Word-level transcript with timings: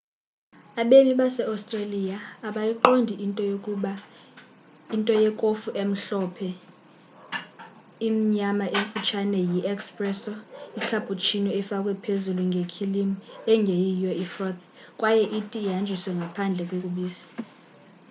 abemi 0.81 1.13
base-australia 1.19 2.17
abayiqondi 2.47 3.13
into 4.93 5.11
‘yekofu 5.21 5.69
emhlophe 5.83 6.49
qhwa'. 6.57 7.39
imnyama 8.07 8.65
emfutshane 8.79 9.39
yi 9.51 9.59
'espresso' 9.69 10.43
icappuccino 10.79 11.49
ifakwe 11.61 11.91
phezulu 12.03 12.41
ngekhilimu 12.49 13.15
ingeyiyo 13.53 14.11
ifroth 14.23 14.61
kwaye 14.99 15.23
iti 15.39 15.57
ihanjiswe 15.65 16.11
ngaphandle 16.19 16.63
kobisi 16.69 17.25